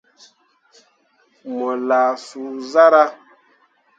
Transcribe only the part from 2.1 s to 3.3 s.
suu zarah.